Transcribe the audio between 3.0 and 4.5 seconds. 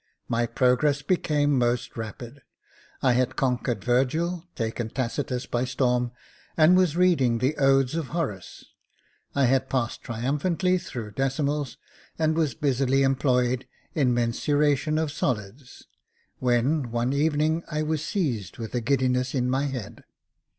I had conquered Virgil,